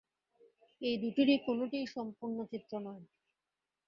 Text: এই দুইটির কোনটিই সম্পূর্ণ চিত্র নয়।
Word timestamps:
এই 0.81 0.95
দুইটির 1.01 1.29
কোনটিই 1.45 1.85
সম্পূর্ণ 1.95 2.37
চিত্র 2.51 2.73
নয়। 2.85 3.03